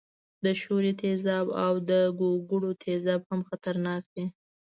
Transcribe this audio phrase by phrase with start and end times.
[0.43, 4.25] د ښورې تیزاب او د ګوګړو تیزاب هم خطرناک دي.